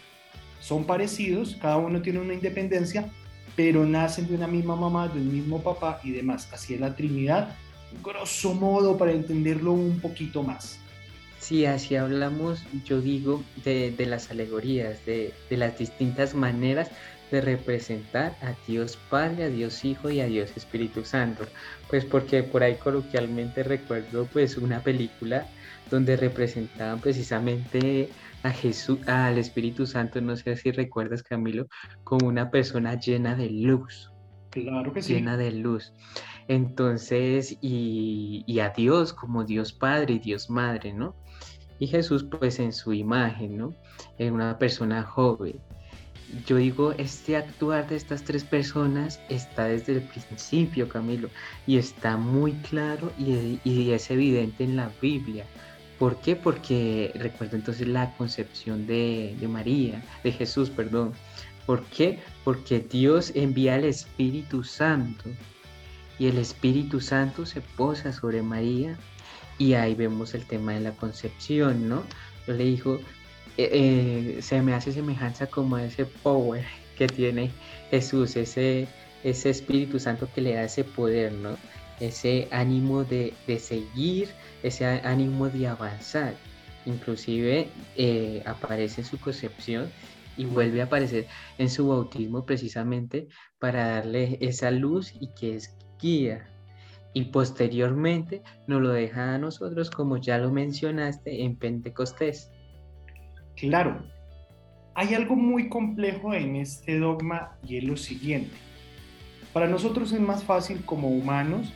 Son 0.60 0.84
parecidos, 0.84 1.56
cada 1.62 1.78
uno 1.78 2.02
tiene 2.02 2.18
una 2.18 2.34
independencia, 2.34 3.08
pero 3.56 3.84
nacen 3.84 4.28
de 4.28 4.34
una 4.34 4.46
misma 4.46 4.76
mamá, 4.76 5.08
de 5.08 5.20
un 5.20 5.32
mismo 5.32 5.62
papá 5.62 6.00
y 6.04 6.12
demás. 6.12 6.48
Así 6.52 6.74
es 6.74 6.80
la 6.80 6.94
Trinidad, 6.94 7.56
grosso 8.02 8.54
modo, 8.54 8.96
para 8.96 9.12
entenderlo 9.12 9.72
un 9.72 10.00
poquito 10.00 10.42
más. 10.42 10.78
Sí, 11.38 11.64
así 11.64 11.96
hablamos, 11.96 12.62
yo 12.84 13.00
digo, 13.00 13.42
de, 13.64 13.94
las 14.06 14.30
alegorías, 14.30 15.04
de, 15.06 15.32
de, 15.48 15.56
las 15.56 15.78
distintas 15.78 16.34
maneras 16.34 16.90
de 17.30 17.40
representar 17.40 18.36
a 18.42 18.54
Dios 18.66 18.98
Padre, 19.08 19.44
a 19.44 19.48
Dios 19.48 19.84
Hijo 19.84 20.10
y 20.10 20.20
a 20.20 20.26
Dios 20.26 20.50
Espíritu 20.56 21.04
Santo. 21.04 21.44
Pues 21.88 22.04
porque 22.04 22.42
por 22.42 22.62
ahí 22.62 22.74
coloquialmente 22.74 23.62
recuerdo 23.62 24.26
pues 24.26 24.56
una 24.56 24.80
película 24.80 25.46
donde 25.90 26.16
representaban 26.16 27.00
precisamente 27.00 28.10
a 28.42 28.50
Jesús, 28.50 29.06
al 29.06 29.38
Espíritu 29.38 29.86
Santo, 29.86 30.20
no 30.20 30.36
sé 30.36 30.56
si 30.56 30.70
recuerdas 30.70 31.22
Camilo, 31.22 31.66
como 32.04 32.26
una 32.26 32.50
persona 32.50 32.98
llena 32.98 33.34
de 33.34 33.50
luz. 33.50 34.10
Claro 34.50 34.92
que 34.92 35.02
sí. 35.02 35.14
Llena 35.14 35.36
de 35.36 35.52
luz. 35.52 35.92
Entonces, 36.48 37.56
y, 37.60 38.42
y 38.46 38.60
a 38.60 38.70
Dios 38.70 39.12
como 39.12 39.44
Dios 39.44 39.72
Padre 39.72 40.14
y 40.14 40.18
Dios 40.18 40.50
Madre, 40.50 40.92
¿no? 40.92 41.14
Y 41.78 41.86
Jesús 41.86 42.24
pues 42.24 42.58
en 42.58 42.72
su 42.72 42.92
imagen, 42.92 43.56
¿no? 43.56 43.74
En 44.18 44.34
una 44.34 44.58
persona 44.58 45.02
joven 45.02 45.60
yo 46.46 46.56
digo, 46.56 46.92
este 46.92 47.36
actuar 47.36 47.88
de 47.88 47.96
estas 47.96 48.22
tres 48.24 48.44
personas 48.44 49.20
está 49.28 49.64
desde 49.64 49.94
el 49.94 50.02
principio, 50.02 50.88
Camilo, 50.88 51.28
y 51.66 51.76
está 51.76 52.16
muy 52.16 52.52
claro 52.52 53.12
y, 53.18 53.90
es 53.90 54.10
evidente 54.10 54.64
en 54.64 54.76
la 54.76 54.90
Biblia. 55.00 55.46
¿Por 56.00 56.16
qué? 56.22 56.34
Porque 56.34 57.12
recuerdo 57.14 57.56
entonces 57.56 57.86
la 57.86 58.16
concepción 58.16 58.86
de, 58.86 59.36
María, 59.46 60.02
de 60.24 60.32
Jesús, 60.32 60.70
perdón. 60.70 61.12
¿Por 61.66 61.84
qué? 61.84 62.18
Porque 62.42 62.80
Dios 62.80 63.32
envía 63.34 63.76
el 63.76 63.84
Espíritu 63.84 64.64
Santo 64.64 65.28
y 66.18 66.28
el 66.28 66.38
Espíritu 66.38 67.02
Santo 67.02 67.44
se 67.44 67.60
posa 67.60 68.14
sobre 68.14 68.40
María 68.40 68.96
y 69.58 69.74
ahí 69.74 69.94
vemos 69.94 70.32
el 70.32 70.46
tema 70.46 70.72
de 70.72 70.80
la 70.80 70.92
concepción, 70.92 71.86
¿no? 71.86 72.02
Yo 72.46 72.54
le 72.54 72.64
dijo, 72.64 72.94
eh, 73.58 74.38
eh, 74.38 74.38
se 74.40 74.62
me 74.62 74.72
hace 74.72 74.92
semejanza 74.92 75.48
como 75.48 75.76
a 75.76 75.84
ese 75.84 76.06
power 76.06 76.64
que 76.96 77.08
tiene 77.08 77.50
Jesús, 77.90 78.36
ese, 78.36 78.88
ese 79.22 79.50
Espíritu 79.50 80.00
Santo 80.00 80.30
que 80.34 80.40
le 80.40 80.54
da 80.54 80.64
ese 80.64 80.82
poder, 80.82 81.32
¿no? 81.32 81.58
Ese 82.00 82.48
ánimo 82.50 83.04
de, 83.04 83.34
seguir, 83.58 84.28
ese 84.62 84.86
ánimo 84.86 85.48
de 85.48 85.68
avanzar. 85.68 86.34
Inclusive 86.86 87.68
eh, 87.96 88.42
aparece 88.46 89.02
en 89.02 89.06
su 89.06 89.20
concepción 89.20 89.90
y 90.36 90.46
vuelve 90.46 90.80
a 90.80 90.84
aparecer 90.84 91.26
en 91.58 91.68
su 91.68 91.88
bautismo 91.88 92.46
precisamente 92.46 93.28
para 93.58 93.88
darle 93.88 94.38
esa 94.40 94.70
luz 94.70 95.14
y 95.20 95.28
que 95.34 95.56
es 95.56 95.76
guía. 96.00 96.46
Y 97.12 97.24
posteriormente 97.24 98.42
nos 98.66 98.80
lo 98.80 98.90
deja 98.90 99.34
a 99.34 99.38
nosotros, 99.38 99.90
como 99.90 100.16
ya 100.16 100.38
lo 100.38 100.50
mencionaste, 100.50 101.44
en 101.44 101.56
Pentecostés. 101.56 102.50
Claro, 103.56 104.02
hay 104.94 105.14
algo 105.14 105.36
muy 105.36 105.68
complejo 105.68 106.32
en 106.32 106.56
este 106.56 106.98
dogma 106.98 107.58
y 107.66 107.76
es 107.76 107.84
lo 107.84 107.96
siguiente. 107.96 108.54
Para 109.52 109.66
nosotros 109.66 110.12
es 110.12 110.20
más 110.20 110.44
fácil 110.44 110.84
como 110.84 111.08
humanos 111.08 111.72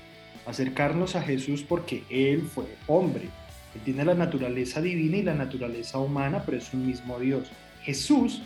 acercarnos 0.47 1.17
a 1.17 1.23
Jesús 1.23 1.63
porque 1.63 2.05
Él 2.11 2.43
fue 2.43 2.65
hombre. 2.87 3.29
Él 3.75 3.81
tiene 3.85 4.05
la 4.05 4.15
naturaleza 4.15 4.81
divina 4.81 5.17
y 5.17 5.23
la 5.23 5.35
naturaleza 5.35 5.99
humana, 5.99 6.43
pero 6.45 6.59
es 6.59 6.73
un 6.73 6.87
mismo 6.87 7.19
Dios. 7.19 7.49
Jesús 7.83 8.43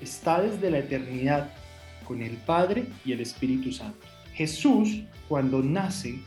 está 0.00 0.42
desde 0.42 0.70
la 0.70 0.78
eternidad 0.78 1.50
con 2.04 2.22
el 2.22 2.36
Padre 2.36 2.86
y 3.04 3.12
el 3.12 3.20
Espíritu 3.20 3.72
Santo. 3.72 4.06
Jesús, 4.34 5.02
cuando 5.28 5.62
nace, 5.62 6.18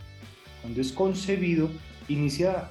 cuando 0.62 0.82
es 0.82 0.92
concebido, 0.92 1.70
inicia 2.08 2.70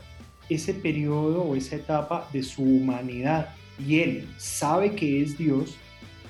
ese 0.48 0.74
periodo 0.74 1.42
o 1.42 1.54
esa 1.54 1.76
etapa 1.76 2.28
de 2.32 2.42
su 2.42 2.62
humanidad 2.62 3.50
y 3.86 4.00
él 4.00 4.28
sabe 4.38 4.94
que 4.94 5.22
es 5.22 5.38
Dios, 5.38 5.76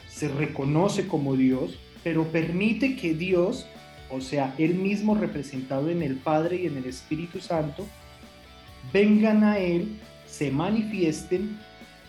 se 0.09 0.29
reconoce 0.29 1.07
como 1.07 1.37
Dios, 1.37 1.79
pero 2.05 2.25
permite 2.25 2.97
que 2.97 3.15
Dios, 3.15 3.67
o 4.11 4.21
sea, 4.21 4.55
él 4.59 4.75
mismo 4.75 5.15
representado 5.15 5.88
en 5.91 6.03
el 6.03 6.17
Padre 6.17 6.57
y 6.62 6.67
en 6.67 6.77
el 6.77 6.87
Espíritu 6.87 7.41
Santo, 7.41 7.87
vengan 8.93 9.45
a 9.45 9.59
él, 9.59 9.99
se 10.27 10.50
manifiesten 10.50 11.59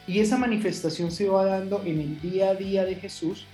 y 0.08 0.20
esa 0.20 0.38
manifestación 0.38 1.12
se 1.12 1.30
va 1.30 1.46
dando 1.46 1.82
en 1.86 2.00
el 2.00 2.22
día 2.22 2.50
a 2.50 2.56
día 2.56 2.86
de 2.86 2.96
Jesús 2.96 3.46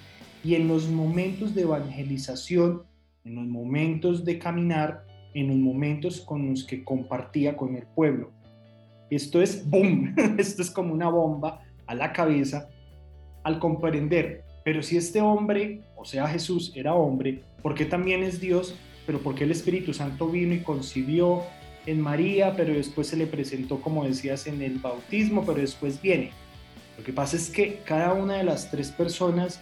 y 0.44 0.56
en 0.56 0.68
los 0.68 0.88
momentos 0.88 1.56
de 1.56 1.64
evangelización, 1.64 2.84
en 3.24 3.36
los 3.36 3.46
momentos 3.48 4.24
de 4.24 4.38
caminar, 4.38 5.06
en 5.34 5.48
los 5.48 5.58
momentos 5.58 6.22
con 6.22 6.50
los 6.50 6.64
que 6.64 6.84
compartía 6.84 7.58
con 7.58 7.75
el 7.75 7.88
pueblo. 7.88 8.32
Esto 9.10 9.42
es 9.42 9.68
boom, 9.70 10.16
esto 10.38 10.62
es 10.62 10.70
como 10.70 10.94
una 10.94 11.10
bomba 11.10 11.62
a 11.88 11.96
la 11.96 12.14
cabeza 12.14 12.70
al 13.44 13.60
comprender, 13.60 14.44
pero 14.64 14.82
si 14.82 14.98
este 14.98 15.22
hombre, 15.22 15.82
o 16.06 16.08
sea 16.08 16.28
Jesús, 16.28 16.72
era 16.76 16.94
hombre, 16.94 17.42
¿por 17.64 17.74
qué 17.74 17.84
también 17.84 18.22
es 18.22 18.40
Dios? 18.40 18.76
Pero 19.08 19.22
¿por 19.22 19.34
qué 19.34 19.46
el 19.46 19.50
Espíritu 19.50 19.92
Santo 19.92 20.28
vino 20.28 20.54
y 20.54 20.60
concibió 20.60 21.42
en 21.88 22.00
María, 22.00 22.54
pero 22.56 22.76
después 22.76 23.08
se 23.08 23.18
le 23.18 23.26
presentó, 23.26 23.82
como 23.82 24.06
decías, 24.06 24.46
en 24.46 24.62
el 24.62 24.78
bautismo, 24.78 25.44
pero 25.44 25.62
después 25.62 26.00
viene? 26.00 26.30
Lo 26.96 27.04
que 27.04 27.12
pasa 27.12 27.38
es 27.38 27.50
que 27.50 27.80
cada 27.86 28.14
una 28.14 28.36
de 28.36 28.44
las 28.44 28.70
tres 28.70 28.92
personas 28.92 29.62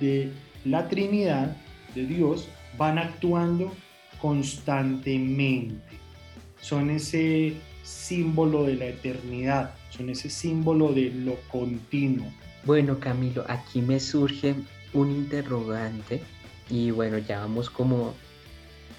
de 0.00 0.30
la 0.66 0.86
Trinidad, 0.86 1.56
de 1.94 2.04
Dios, 2.04 2.46
van 2.76 2.98
actuando 2.98 3.72
constantemente. 4.20 5.96
Son 6.60 6.90
ese 6.90 7.54
símbolo 7.84 8.64
de 8.64 8.74
la 8.74 8.86
eternidad, 8.88 9.74
son 9.88 10.10
ese 10.10 10.28
símbolo 10.28 10.92
de 10.92 11.10
lo 11.10 11.36
continuo. 11.48 12.26
Bueno, 12.66 13.00
Camilo, 13.00 13.46
aquí 13.48 13.80
me 13.80 13.98
surge 13.98 14.54
un 14.92 15.10
interrogante 15.10 16.22
y 16.68 16.90
bueno, 16.90 17.18
ya 17.18 17.40
vamos 17.40 17.70
como 17.70 18.14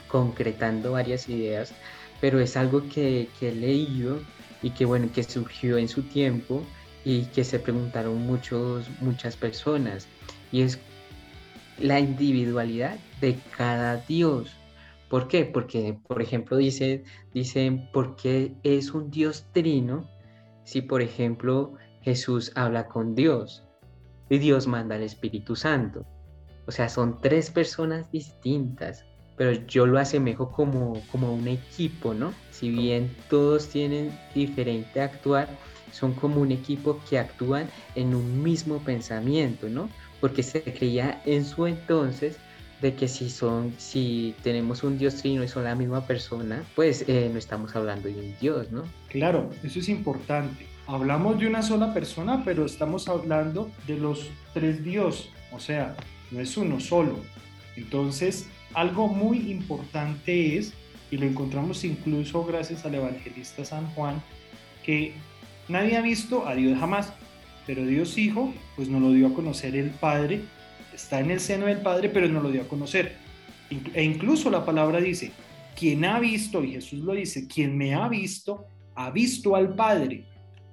concretando 0.08 0.94
varias 0.94 1.30
ideas, 1.30 1.74
pero 2.20 2.40
es 2.40 2.58
algo 2.58 2.88
que, 2.90 3.30
que 3.40 3.50
he 3.50 3.56
leído 3.56 4.20
y 4.62 4.72
que 4.72 4.86
bueno, 4.86 5.10
que 5.14 5.24
surgió 5.24 5.78
en 5.78 5.88
su 5.88 6.04
tiempo 6.04 6.64
y 7.06 7.24
que 7.26 7.44
se 7.44 7.60
preguntaron 7.60 8.18
muchos, 8.20 8.90
muchas 9.00 9.36
personas 9.36 10.08
y 10.52 10.62
es 10.62 10.80
la 11.80 12.00
individualidad 12.00 12.98
de 13.22 13.38
cada 13.58 13.98
Dios. 13.98 14.52
¿Por 15.10 15.28
qué? 15.28 15.46
Porque, 15.46 15.98
por 16.08 16.22
ejemplo, 16.22 16.58
dice, 16.58 17.04
dicen, 17.34 17.90
¿por 17.92 18.16
qué 18.16 18.54
es 18.64 18.92
un 18.92 19.10
Dios 19.10 19.46
trino 19.52 20.08
si, 20.64 20.82
por 20.82 21.02
ejemplo, 21.02 21.74
Jesús 22.02 22.52
habla 22.56 22.88
con 22.88 23.16
Dios 23.16 23.64
y 24.32 24.40
Dios 24.40 24.66
manda 24.66 24.96
al 24.96 25.04
Espíritu 25.04 25.58
Santo? 25.58 26.06
O 26.66 26.72
sea, 26.72 26.88
son 26.88 27.20
tres 27.20 27.52
personas 27.52 28.10
distintas, 28.12 29.04
pero 29.36 29.52
yo 29.68 29.86
lo 29.86 30.00
asemejo 30.00 30.52
como, 30.52 31.02
como 31.12 31.34
un 31.34 31.50
equipo, 31.50 32.14
¿no? 32.14 32.34
Si 32.50 32.70
bien 32.70 33.14
todos 33.30 33.68
tienen 33.68 34.18
diferente 34.34 35.02
actuar, 35.02 35.50
son 35.92 36.14
como 36.14 36.40
un 36.40 36.52
equipo 36.52 37.02
que 37.10 37.20
actúan 37.20 37.70
en 37.96 38.16
un 38.16 38.42
mismo 38.42 38.80
pensamiento, 38.80 39.68
¿no? 39.68 39.90
Porque 40.22 40.44
se 40.44 40.64
creía 40.64 41.22
en 41.26 41.44
su 41.44 41.68
entonces 41.68 42.38
de 42.82 42.96
que 42.96 43.10
si 43.10 43.30
son, 43.30 43.74
si 43.78 44.34
tenemos 44.44 44.84
un 44.84 44.98
Dios 44.98 45.16
trino 45.16 45.44
y 45.44 45.50
son 45.50 45.66
la 45.66 45.76
misma 45.76 46.08
persona, 46.08 46.64
pues 46.76 47.04
eh, 47.10 47.30
no 47.32 47.38
estamos 47.38 47.76
hablando 47.76 48.08
de 48.08 48.16
un 48.16 48.36
Dios, 48.40 48.72
¿no? 48.72 48.84
Claro, 49.10 49.50
eso 49.62 49.80
es 49.80 49.90
importante. 49.90 50.71
Hablamos 50.88 51.40
de 51.40 51.48
una 51.48 51.62
sola 51.62 51.94
persona, 51.94 52.44
pero 52.44 52.66
estamos 52.66 53.08
hablando 53.08 53.72
de 53.88 53.98
los 53.98 54.30
tres 54.54 54.84
Dios, 54.84 55.30
o 55.52 55.60
sea, 55.60 55.96
no 56.32 56.40
es 56.40 56.58
uno 56.58 56.80
solo. 56.80 57.20
Entonces, 57.76 58.50
algo 58.74 59.08
muy 59.08 59.52
importante 59.52 60.58
es, 60.58 60.74
y 61.12 61.18
lo 61.18 61.26
encontramos 61.26 61.84
incluso 61.84 62.44
gracias 62.46 62.86
al 62.86 62.96
evangelista 62.96 63.64
San 63.64 63.88
Juan, 63.92 64.22
que 64.84 65.14
nadie 65.68 65.98
ha 65.98 66.02
visto 66.02 66.48
a 66.48 66.56
Dios 66.56 66.78
jamás, 66.80 67.14
pero 67.66 67.86
Dios 67.86 68.18
Hijo, 68.18 68.54
pues 68.76 68.90
nos 68.90 69.02
lo 69.02 69.12
dio 69.12 69.28
a 69.28 69.34
conocer 69.34 69.76
el 69.76 69.92
Padre, 69.92 70.42
está 70.94 71.20
en 71.20 71.32
el 71.32 71.40
seno 71.40 71.68
del 71.68 71.80
Padre, 71.80 72.10
pero 72.10 72.28
no 72.28 72.42
lo 72.42 72.52
dio 72.52 72.64
a 72.64 72.68
conocer. 72.68 73.18
E 73.94 74.04
incluso 74.04 74.50
la 74.50 74.66
palabra 74.66 75.00
dice, 75.00 75.32
quien 75.78 76.04
ha 76.06 76.20
visto, 76.20 76.64
y 76.64 76.72
Jesús 76.72 77.00
lo 77.00 77.14
dice, 77.14 77.48
quien 77.48 77.78
me 77.78 77.94
ha 77.94 78.10
visto, 78.10 78.66
ha 78.96 79.10
visto 79.12 79.56
al 79.56 79.76
Padre. 79.76 80.26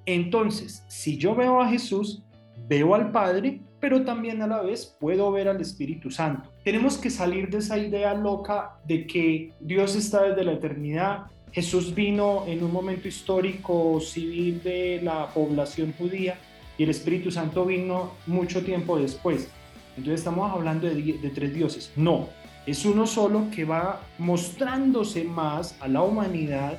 Entonces, 0.09 0.83
si 0.89 1.19
yo 1.19 1.35
veo 1.35 1.61
a 1.61 1.69
Jesús, 1.69 2.23
veo 2.67 2.95
al 2.95 3.13
Padre, 3.13 3.61
pero 3.79 4.07
también 4.07 4.41
a 4.41 4.47
la 4.47 4.63
vez 4.63 4.97
puedo 4.99 5.31
ver 5.31 5.49
al 5.49 5.61
Espíritu 5.61 6.11
Santo. 6.11 6.51
Tenemos 6.65 6.97
que 6.97 7.11
salir 7.11 7.51
de 7.51 7.59
esa 7.59 7.77
idea 7.77 8.15
loca 8.15 8.81
de 8.87 9.07
que 9.07 9.53
Dios 9.61 9.97
está 9.97 10.23
desde 10.23 10.45
la 10.45 10.53
eternidad. 10.53 11.27
Jesús 11.53 11.95
vino 11.95 12.45
en 12.47 12.65
un 12.65 12.73
momento 12.73 13.07
histórico 13.07 14.01
civil 14.01 14.63
de 14.63 15.03
la 15.03 15.27
población 15.27 15.93
judía 15.99 16.39
y 16.79 16.85
el 16.85 16.89
Espíritu 16.89 17.31
Santo 17.31 17.67
vino 17.67 18.13
mucho 18.27 18.65
tiempo 18.65 18.99
después. 18.99 19.51
Entonces 19.95 20.21
estamos 20.21 20.51
hablando 20.51 20.87
de, 20.87 20.95
de, 20.95 21.31
tres 21.31 21.53
dioses. 21.53 21.93
No, 21.97 22.31
es 22.65 22.83
uno 22.87 23.07
solo 23.07 23.49
que 23.55 23.67
va 23.67 24.01
mostrándose 24.17 25.25
más 25.25 25.77
a 25.81 25.87
la 25.87 26.01
humanidad 26.01 26.79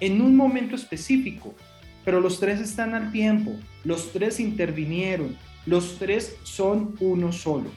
en 0.00 0.20
un 0.20 0.34
momento 0.34 0.74
específico. 0.74 1.54
Pero 2.04 2.20
los 2.20 2.40
tres 2.40 2.60
están 2.60 2.94
al 2.94 3.12
tiempo, 3.12 3.56
los 3.84 4.12
tres 4.12 4.40
intervinieron, 4.40 5.36
los 5.66 5.98
tres 5.98 6.36
son 6.42 6.96
uno 7.00 7.32
solo. 7.32 7.70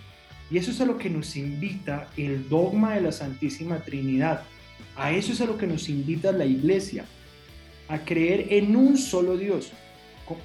Y 0.52 0.58
eso 0.58 0.72
es 0.72 0.82
a 0.82 0.86
lo 0.86 0.98
que 0.98 1.10
nos 1.10 1.36
invita 1.36 2.10
el 2.18 2.48
dogma 2.50 2.96
de 2.96 3.02
la 3.02 3.12
Santísima 3.12 3.80
Trinidad. 3.80 4.44
A 4.96 5.12
eso 5.12 5.32
es 5.34 5.42
a 5.42 5.46
lo 5.46 5.58
que 5.58 5.68
nos 5.68 5.90
invita 5.90 6.32
la 6.32 6.46
Iglesia, 6.46 7.06
a 7.88 8.00
creer 8.00 8.48
en 8.54 8.76
un 8.76 8.98
solo 8.98 9.38
Dios. 9.38 9.72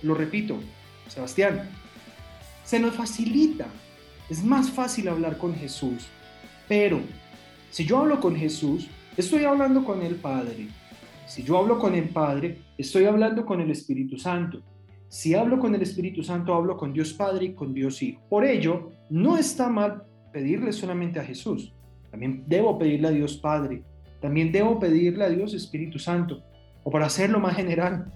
Lo 0.03 0.15
repito, 0.15 0.61
Sebastián, 1.09 1.69
se 2.65 2.79
nos 2.79 2.95
facilita 2.95 3.67
es 4.33 4.43
más 4.43 4.71
fácil 4.71 5.09
hablar 5.09 5.37
con 5.37 5.55
Jesús. 5.55 6.05
Pero 6.67 7.01
si 7.71 7.85
yo 7.85 7.99
hablo 7.99 8.19
con 8.19 8.35
Jesús, 8.35 8.87
estoy 9.17 9.45
hablando 9.45 9.85
con 9.85 10.01
el 10.01 10.15
Padre. 10.15 10.69
Si 11.33 11.43
yo 11.43 11.57
hablo 11.57 11.79
con 11.79 11.95
el 11.95 12.11
Padre, 12.11 12.59
estoy 12.77 13.07
hablando 13.07 13.47
con 13.47 13.59
el 13.62 13.71
Espíritu 13.71 14.19
Santo. 14.19 14.61
Si 15.09 15.33
hablo 15.35 15.59
con 15.59 15.75
el 15.75 15.81
Espíritu 15.81 16.23
Santo, 16.23 16.53
hablo 16.53 16.77
con 16.77 16.93
Dios 16.93 17.15
Padre 17.15 17.47
y 17.47 17.55
con 17.55 17.73
Dios 17.73 18.03
Hijo. 18.03 18.21
Por 18.29 18.45
ello, 18.45 18.91
no 19.09 19.39
está 19.39 19.71
mal 19.71 20.03
pedirle 20.31 20.75
solamente 20.75 21.19
a 21.19 21.25
Jesús. 21.25 21.73
También 22.11 22.45
debo 22.47 22.79
pedirle 22.79 23.09
a 23.09 23.12
Dios 23.12 23.39
Padre. 23.39 23.83
También 24.21 24.53
debo 24.53 24.79
pedirle 24.79 25.25
a 25.25 25.31
Dios 25.31 25.55
Espíritu 25.55 25.99
Santo. 25.99 26.43
O 26.85 26.91
para 26.91 27.07
hacerlo 27.07 27.41
más 27.41 27.57
general, 27.57 28.12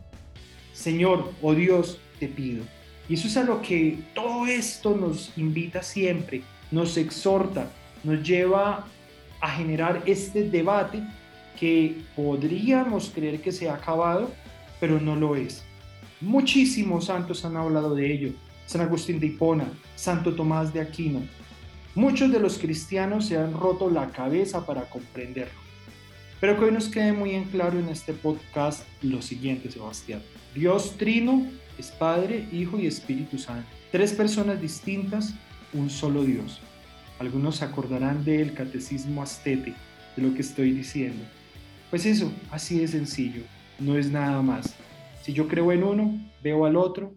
Señor 0.75 1.33
o 1.41 1.49
oh 1.49 1.55
Dios, 1.55 1.99
te 2.21 2.29
pido 2.29 2.65
y 3.09 3.15
eso 3.15 3.29
es 3.29 3.37
a 3.37 3.45
lo 3.45 3.63
que 3.63 3.99
todo 4.15 4.47
esto 4.47 4.97
nos 4.97 5.33
invita 5.39 5.83
siempre, 5.83 6.43
nos 6.71 6.97
exhorta, 6.97 7.71
nos 8.03 8.23
lleva 8.23 8.85
a 9.41 9.51
generar 9.51 10.03
este 10.07 10.51
debate 10.51 11.03
que 11.59 12.03
podríamos 12.15 13.11
creer 13.15 13.41
que 13.41 13.53
se 13.53 13.69
ha 13.69 13.75
acabado, 13.75 14.31
pero 14.79 15.01
no 15.01 15.17
lo 15.17 15.37
es. 15.37 15.65
Muchísimos 16.21 17.07
santos 17.07 17.45
han 17.45 17.57
hablado 17.57 17.95
de 17.95 18.13
ello. 18.13 18.33
San 18.67 18.81
Agustín 18.81 19.21
de 19.21 19.29
Hipona, 19.29 19.69
Santo 19.95 20.35
Tomás 20.35 20.73
de 20.73 20.81
Aquino. 20.81 21.23
Muchos 21.95 22.31
de 22.33 22.41
los 22.41 22.59
cristianos 22.59 23.27
se 23.27 23.39
han 23.39 23.53
roto 23.53 23.91
la 23.91 24.11
cabeza 24.11 24.67
para 24.67 24.83
comprenderlo. 24.91 25.59
Pero 26.41 26.59
que 26.59 26.65
hoy 26.67 26.73
nos 26.73 26.89
quede 26.89 27.13
muy 27.13 27.31
en 27.31 27.45
claro 27.45 27.79
en 27.79 27.89
este 27.89 28.13
podcast 28.13 28.87
lo 29.03 29.23
siguiente, 29.23 29.71
Sebastián. 29.71 30.21
Dios 30.55 30.97
Trino 30.99 31.47
es 31.79 31.91
Padre, 31.91 32.49
Hijo 32.53 32.79
y 32.79 32.87
Espíritu 32.87 33.39
Santo. 33.39 33.67
Tres 33.93 34.13
personas 34.13 34.61
distintas, 34.61 35.35
un 35.73 35.89
solo 35.89 36.25
Dios. 36.25 36.61
Algunos 37.19 37.57
se 37.57 37.65
acordarán 37.65 38.25
del 38.25 38.53
catecismo 38.53 39.23
astete, 39.23 39.73
de 40.17 40.23
lo 40.23 40.35
que 40.35 40.43
estoy 40.43 40.73
diciendo. 40.73 41.25
Pues 41.97 42.05
eso, 42.05 42.31
así 42.51 42.79
de 42.79 42.89
sencillo, 42.89 43.41
no 43.79 43.97
es 43.97 44.11
nada 44.11 44.43
más. 44.43 44.77
Si 45.23 45.33
yo 45.33 45.49
creo 45.49 45.73
en 45.73 45.83
uno, 45.83 46.15
veo 46.43 46.67
al 46.67 46.77
otro, 46.77 47.15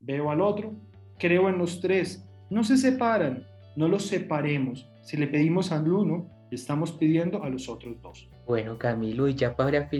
veo 0.00 0.30
al 0.30 0.40
otro, 0.40 0.72
creo 1.18 1.50
en 1.50 1.58
los 1.58 1.82
tres. 1.82 2.24
No 2.48 2.64
se 2.64 2.78
separan, 2.78 3.46
no 3.76 3.86
los 3.86 4.06
separemos. 4.06 4.88
Si 5.02 5.18
le 5.18 5.26
pedimos 5.26 5.72
al 5.72 5.92
uno, 5.92 6.30
estamos 6.50 6.90
pidiendo 6.92 7.44
a 7.44 7.50
los 7.50 7.68
otros 7.68 8.00
dos. 8.00 8.26
Bueno, 8.46 8.78
Camilo, 8.78 9.28
y 9.28 9.34
ya 9.34 9.54
para 9.54 9.90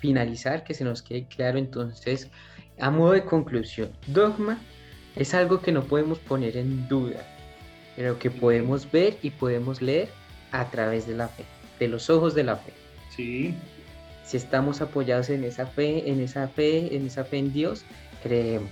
finalizar, 0.00 0.64
que 0.64 0.74
se 0.74 0.82
nos 0.82 1.00
quede 1.00 1.28
claro 1.28 1.56
entonces 1.56 2.28
a 2.80 2.90
modo 2.90 3.12
de 3.12 3.24
conclusión, 3.24 3.92
dogma 4.08 4.58
es 5.14 5.32
algo 5.32 5.60
que 5.60 5.70
no 5.70 5.84
podemos 5.84 6.18
poner 6.18 6.56
en 6.56 6.88
duda, 6.88 7.20
pero 7.94 8.18
que 8.18 8.32
podemos 8.32 8.90
ver 8.90 9.16
y 9.22 9.30
podemos 9.30 9.80
leer 9.80 10.08
a 10.50 10.68
través 10.70 11.06
de 11.06 11.14
la 11.14 11.28
fe, 11.28 11.44
de 11.78 11.86
los 11.86 12.10
ojos 12.10 12.34
de 12.34 12.42
la 12.42 12.56
fe. 12.56 12.72
Sí. 13.20 13.54
Si 14.24 14.36
estamos 14.36 14.80
apoyados 14.80 15.28
en 15.28 15.44
esa 15.44 15.66
fe, 15.66 16.08
en 16.10 16.20
esa 16.20 16.48
fe, 16.48 16.94
en 16.96 17.06
esa 17.06 17.24
fe 17.24 17.38
en 17.38 17.52
Dios, 17.52 17.84
creemos. 18.22 18.70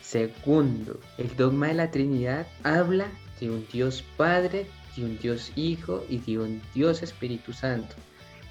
Segundo, 0.00 1.00
el 1.18 1.34
dogma 1.36 1.68
de 1.68 1.74
la 1.74 1.90
Trinidad 1.90 2.46
habla 2.62 3.08
de 3.40 3.50
un 3.50 3.66
Dios 3.72 4.04
Padre, 4.16 4.66
de 4.96 5.04
un 5.04 5.18
Dios 5.18 5.50
Hijo 5.56 6.04
y 6.08 6.18
de 6.18 6.38
un 6.38 6.62
Dios 6.74 7.02
Espíritu 7.02 7.52
Santo. 7.52 7.96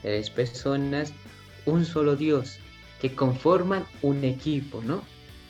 Tres 0.01 0.29
personas, 0.29 1.13
un 1.65 1.85
solo 1.85 2.15
Dios, 2.15 2.57
que 2.99 3.13
conforman 3.13 3.85
un 4.01 4.23
equipo, 4.23 4.81
¿no? 4.83 5.03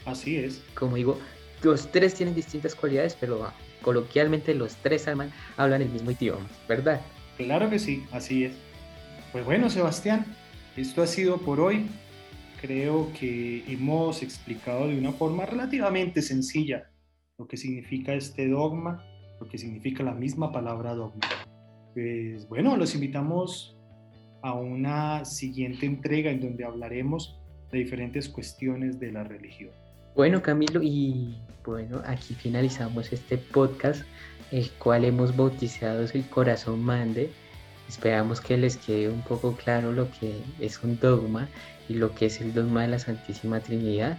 Así 0.05 0.35
es. 0.35 0.61
Como 0.75 0.97
digo, 0.97 1.17
los 1.63 1.91
tres 1.91 2.13
tienen 2.13 2.35
distintas 2.35 2.75
cualidades, 2.75 3.15
pero 3.19 3.51
coloquialmente 3.81 4.53
los 4.53 4.75
tres 4.75 5.07
hablan 5.07 5.81
el 5.81 5.89
mismo 5.89 6.11
idioma, 6.11 6.47
¿verdad? 6.67 7.01
Claro 7.37 7.69
que 7.69 7.79
sí, 7.79 8.03
así 8.11 8.43
es. 8.43 8.53
Pues 9.31 9.45
bueno, 9.45 9.69
Sebastián, 9.69 10.25
esto 10.75 11.01
ha 11.01 11.07
sido 11.07 11.37
por 11.37 11.61
hoy. 11.61 11.87
Creo 12.59 13.11
que 13.17 13.63
hemos 13.71 14.21
explicado 14.23 14.89
de 14.89 14.97
una 14.97 15.13
forma 15.13 15.45
relativamente 15.45 16.21
sencilla 16.21 16.91
lo 17.37 17.47
que 17.47 17.55
significa 17.55 18.13
este 18.13 18.49
dogma, 18.49 19.03
lo 19.39 19.47
que 19.47 19.57
significa 19.57 20.03
la 20.03 20.13
misma 20.13 20.51
palabra 20.51 20.93
dogma. 20.93 21.21
Pues 21.93 22.45
bueno, 22.49 22.75
los 22.75 22.93
invitamos 22.93 23.77
a 24.43 24.53
una 24.53 25.23
siguiente 25.23 25.85
entrega 25.85 26.29
en 26.29 26.41
donde 26.41 26.65
hablaremos 26.65 27.39
de 27.71 27.79
diferentes 27.79 28.27
cuestiones 28.27 28.99
de 28.99 29.13
la 29.13 29.23
religión. 29.23 29.71
Bueno, 30.13 30.41
Camilo, 30.41 30.81
y 30.83 31.37
bueno, 31.65 32.01
aquí 32.05 32.33
finalizamos 32.33 33.13
este 33.13 33.37
podcast, 33.37 34.03
el 34.51 34.69
cual 34.71 35.05
hemos 35.05 35.35
bautizado 35.35 36.05
el 36.13 36.25
corazón 36.29 36.83
mande. 36.83 37.31
Esperamos 37.91 38.39
que 38.39 38.55
les 38.55 38.77
quede 38.77 39.09
un 39.09 39.21
poco 39.21 39.53
claro 39.57 39.91
lo 39.91 40.09
que 40.11 40.39
es 40.61 40.81
un 40.81 40.97
dogma 40.97 41.49
y 41.89 41.95
lo 41.95 42.15
que 42.15 42.27
es 42.27 42.39
el 42.39 42.53
dogma 42.53 42.83
de 42.83 42.87
la 42.87 42.99
Santísima 42.99 43.59
Trinidad. 43.59 44.17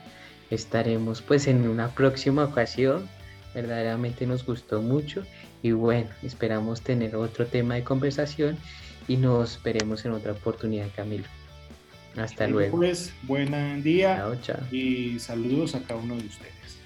Estaremos 0.50 1.22
pues 1.22 1.46
en 1.46 1.66
una 1.66 1.88
próxima 1.88 2.44
ocasión. 2.44 3.08
Verdaderamente 3.54 4.26
nos 4.26 4.44
gustó 4.44 4.82
mucho 4.82 5.24
y 5.62 5.72
bueno, 5.72 6.10
esperamos 6.22 6.82
tener 6.82 7.16
otro 7.16 7.46
tema 7.46 7.76
de 7.76 7.82
conversación 7.82 8.58
y 9.08 9.16
nos 9.16 9.62
veremos 9.62 10.04
en 10.04 10.12
otra 10.12 10.32
oportunidad, 10.32 10.88
Camilo. 10.94 11.24
Hasta 12.18 12.46
luego. 12.48 12.76
Pues, 12.76 13.14
buen 13.22 13.82
día 13.82 14.22
y 14.70 15.18
saludos 15.18 15.74
a 15.74 15.80
cada 15.80 15.98
uno 15.98 16.16
de 16.16 16.26
ustedes. 16.26 16.81